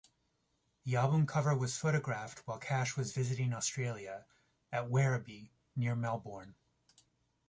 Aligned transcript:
The 0.83 0.95
album 0.95 1.27
cover 1.27 1.55
was 1.55 1.77
photographed 1.77 2.39
while 2.47 2.57
Cash 2.57 2.97
was 2.97 3.13
visiting 3.13 3.53
Australia, 3.53 4.25
at 4.71 4.87
Werribee 4.89 5.51
near 5.75 5.95
Melbourne. 5.95 6.55